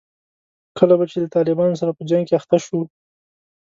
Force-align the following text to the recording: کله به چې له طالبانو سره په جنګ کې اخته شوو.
کله 0.77 0.93
به 0.99 1.05
چې 1.11 1.17
له 1.23 1.27
طالبانو 1.35 1.79
سره 1.81 1.91
په 1.97 2.03
جنګ 2.09 2.23
کې 2.27 2.37
اخته 2.39 2.57
شوو. 2.65 2.81